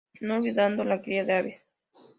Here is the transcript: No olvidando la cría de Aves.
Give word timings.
No 0.19 0.37
olvidando 0.37 0.83
la 0.83 1.03
cría 1.03 1.23
de 1.25 1.33
Aves. 1.33 1.63